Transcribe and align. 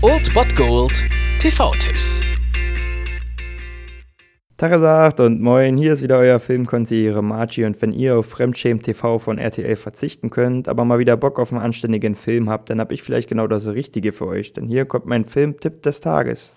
Old 0.00 0.32
Bot 0.32 0.56
Gold 0.56 1.04
TV-Tipps. 1.40 2.22
Tagesacht 4.56 5.20
und 5.20 5.42
moin, 5.42 5.76
hier 5.76 5.92
ist 5.92 6.02
wieder 6.02 6.16
euer 6.16 6.40
Filmkonsigliere 6.40 7.22
Margie 7.22 7.66
und 7.66 7.82
wenn 7.82 7.92
ihr 7.92 8.16
auf 8.16 8.30
Fremdschämen 8.30 8.82
TV 8.82 9.18
von 9.18 9.36
RTL 9.36 9.76
verzichten 9.76 10.30
könnt, 10.30 10.68
aber 10.68 10.86
mal 10.86 10.98
wieder 10.98 11.18
Bock 11.18 11.38
auf 11.38 11.52
einen 11.52 11.60
anständigen 11.60 12.14
Film 12.14 12.48
habt, 12.48 12.70
dann 12.70 12.80
hab 12.80 12.92
ich 12.92 13.02
vielleicht 13.02 13.28
genau 13.28 13.46
das 13.46 13.66
Richtige 13.66 14.12
für 14.12 14.26
euch, 14.26 14.54
denn 14.54 14.66
hier 14.66 14.86
kommt 14.86 15.04
mein 15.04 15.26
Filmtipp 15.26 15.82
des 15.82 16.00
Tages. 16.00 16.56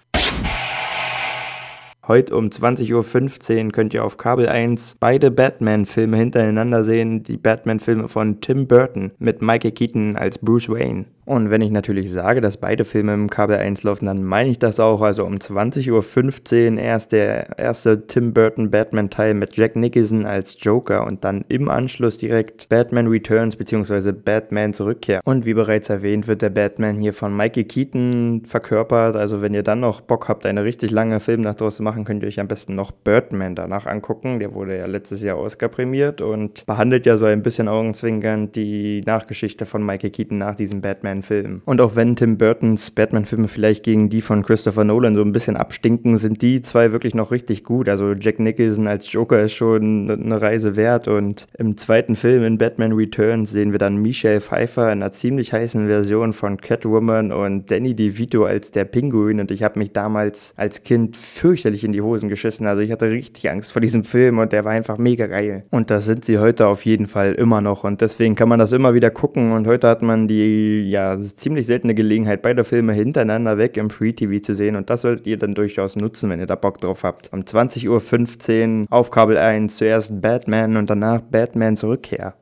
Heute 2.09 2.35
um 2.35 2.47
20.15 2.47 3.65
Uhr 3.65 3.71
könnt 3.71 3.93
ihr 3.93 4.03
auf 4.03 4.17
Kabel 4.17 4.49
1 4.49 4.95
beide 4.99 5.29
Batman-Filme 5.29 6.17
hintereinander 6.17 6.83
sehen, 6.83 7.21
die 7.21 7.37
Batman-Filme 7.37 8.07
von 8.07 8.41
Tim 8.41 8.67
Burton 8.67 9.11
mit 9.19 9.43
Michael 9.43 9.73
Keaton 9.73 10.15
als 10.15 10.39
Bruce 10.39 10.69
Wayne. 10.69 11.05
Und 11.29 11.51
wenn 11.51 11.61
ich 11.61 11.69
natürlich 11.69 12.11
sage, 12.11 12.41
dass 12.41 12.57
beide 12.57 12.85
Filme 12.85 13.13
im 13.13 13.29
Kabel 13.29 13.57
1 13.57 13.83
laufen, 13.83 14.07
dann 14.07 14.23
meine 14.23 14.49
ich 14.49 14.57
das 14.57 14.79
auch. 14.79 15.03
Also 15.03 15.25
um 15.25 15.35
20.15 15.35 16.71
Uhr 16.73 16.79
erst 16.79 17.11
der 17.11 17.59
erste 17.59 18.07
Tim 18.07 18.33
Burton 18.33 18.71
Batman-Teil 18.71 19.35
mit 19.35 19.55
Jack 19.55 19.75
Nicholson 19.75 20.25
als 20.25 20.57
Joker 20.59 21.05
und 21.05 21.23
dann 21.23 21.45
im 21.47 21.69
Anschluss 21.69 22.17
direkt 22.17 22.67
Batman 22.69 23.05
Returns 23.05 23.57
bzw. 23.57 24.11
Batman 24.11 24.73
Zurückkehr. 24.73 25.21
Und 25.23 25.45
wie 25.45 25.53
bereits 25.53 25.91
erwähnt, 25.91 26.27
wird 26.27 26.41
der 26.41 26.49
Batman 26.49 26.99
hier 26.99 27.13
von 27.13 27.37
Michael 27.37 27.65
Keaton 27.65 28.41
verkörpert. 28.47 29.15
Also 29.15 29.43
wenn 29.43 29.53
ihr 29.53 29.61
dann 29.61 29.81
noch 29.81 30.01
Bock 30.01 30.29
habt, 30.29 30.47
eine 30.47 30.63
richtig 30.63 30.89
lange 30.89 31.19
Filmnacht 31.19 31.61
draus 31.61 31.75
zu 31.75 31.83
machen, 31.83 32.05
könnt 32.05 32.23
ihr 32.23 32.27
euch 32.27 32.39
am 32.39 32.47
besten 32.47 32.73
noch 32.73 32.89
Birdman 32.89 33.53
danach 33.53 33.85
angucken. 33.85 34.39
Der 34.39 34.55
wurde 34.55 34.79
ja 34.79 34.87
letztes 34.87 35.21
Jahr 35.21 35.37
Oscar 35.37 35.69
prämiert 35.69 36.21
und 36.21 36.65
behandelt 36.65 37.05
ja 37.05 37.17
so 37.17 37.25
ein 37.25 37.43
bisschen 37.43 37.67
augenzwinkernd 37.67 38.55
die 38.55 39.01
Nachgeschichte 39.05 39.67
von 39.67 39.85
Michael 39.85 40.09
Keaton 40.09 40.39
nach 40.39 40.55
diesem 40.55 40.81
Batman 40.81 41.18
Batman-Filmen. 41.19 41.61
Und 41.65 41.81
auch 41.81 41.95
wenn 41.95 42.15
Tim 42.15 42.37
Burtons 42.37 42.91
Batman-Filme 42.91 43.47
vielleicht 43.47 43.83
gegen 43.83 44.09
die 44.09 44.21
von 44.21 44.43
Christopher 44.43 44.83
Nolan 44.83 45.15
so 45.15 45.21
ein 45.21 45.31
bisschen 45.31 45.57
abstinken, 45.57 46.17
sind 46.17 46.41
die 46.41 46.61
zwei 46.61 46.91
wirklich 46.91 47.15
noch 47.15 47.31
richtig 47.31 47.63
gut. 47.63 47.89
Also 47.89 48.13
Jack 48.13 48.39
Nicholson 48.39 48.87
als 48.87 49.11
Joker 49.11 49.41
ist 49.41 49.53
schon 49.53 50.09
eine 50.09 50.41
Reise 50.41 50.75
wert. 50.75 51.07
Und 51.07 51.47
im 51.57 51.77
zweiten 51.77 52.15
Film 52.15 52.43
in 52.43 52.57
Batman 52.57 52.93
Returns 52.93 53.51
sehen 53.51 53.71
wir 53.71 53.79
dann 53.79 53.95
Michelle 53.95 54.41
Pfeiffer 54.41 54.91
in 54.91 55.01
einer 55.01 55.11
ziemlich 55.11 55.53
heißen 55.53 55.87
Version 55.87 56.33
von 56.33 56.57
Catwoman 56.57 57.31
und 57.31 57.71
Danny 57.71 57.95
DeVito 57.95 58.45
als 58.45 58.71
der 58.71 58.85
Pinguin. 58.85 59.39
Und 59.39 59.51
ich 59.51 59.63
habe 59.63 59.79
mich 59.79 59.91
damals 59.91 60.53
als 60.57 60.83
Kind 60.83 61.17
fürchterlich 61.17 61.83
in 61.83 61.91
die 61.91 62.01
Hosen 62.01 62.29
geschissen. 62.29 62.67
Also 62.67 62.81
ich 62.81 62.91
hatte 62.91 63.09
richtig 63.09 63.49
Angst 63.49 63.73
vor 63.73 63.81
diesem 63.81 64.03
Film 64.03 64.39
und 64.39 64.51
der 64.51 64.65
war 64.65 64.71
einfach 64.71 64.97
mega 64.97 65.27
geil. 65.27 65.63
Und 65.71 65.89
das 65.89 66.05
sind 66.05 66.25
sie 66.25 66.39
heute 66.39 66.67
auf 66.67 66.85
jeden 66.85 67.07
Fall 67.07 67.33
immer 67.33 67.61
noch. 67.61 67.83
Und 67.83 68.01
deswegen 68.01 68.35
kann 68.35 68.49
man 68.49 68.59
das 68.59 68.71
immer 68.71 68.93
wieder 68.93 69.09
gucken. 69.09 69.51
Und 69.51 69.67
heute 69.67 69.87
hat 69.87 70.01
man 70.01 70.27
die, 70.27 70.89
ja, 70.89 70.98
es 71.13 71.27
ist 71.27 71.39
ziemlich 71.39 71.65
seltene 71.65 71.93
Gelegenheit, 71.95 72.41
beide 72.41 72.63
Filme 72.63 72.93
hintereinander 72.93 73.57
weg 73.57 73.77
im 73.77 73.89
Free 73.89 74.13
TV 74.13 74.41
zu 74.41 74.53
sehen 74.53 74.75
und 74.75 74.89
das 74.89 75.01
solltet 75.01 75.27
ihr 75.27 75.37
dann 75.37 75.55
durchaus 75.55 75.95
nutzen, 75.95 76.29
wenn 76.29 76.39
ihr 76.39 76.45
da 76.45 76.55
Bock 76.55 76.79
drauf 76.79 77.03
habt. 77.03 77.31
Um 77.33 77.41
20.15 77.41 78.81
Uhr 78.81 78.87
auf 78.89 79.11
Kabel 79.11 79.37
1 79.37 79.77
zuerst 79.77 80.21
Batman 80.21 80.77
und 80.77 80.89
danach 80.89 81.21
Batman 81.21 81.77
Zurückkehr. 81.77 82.33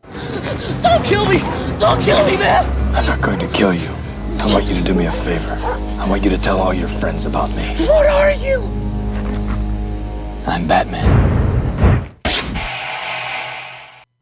Don't 0.84 1.04
kill 1.04 1.26
me! 1.28 1.42
Don't 1.80 2.00
kill 2.00 2.24
me, 2.26 2.38
man! 2.38 2.66
I'm 2.96 3.06
not 3.06 3.22
going 3.22 3.40
to 3.40 3.48
kill 3.48 3.74
you. 3.74 3.90
I 4.40 4.54
want 4.54 4.66
you 4.66 4.76
to 4.76 4.84
do 4.84 4.94
me 4.94 5.08
a 5.08 5.12
favor. 5.12 5.58
I 6.00 6.10
want 6.10 6.24
you 6.24 6.30
to 6.30 6.38
tell 6.38 6.60
all 6.60 6.74
your 6.74 6.90
friends 6.90 7.26
about 7.26 7.50
me. 7.56 7.76
What 7.86 8.08
are 8.08 8.34
you? 8.34 8.62
I'm 10.48 10.68
Batman. 10.68 11.37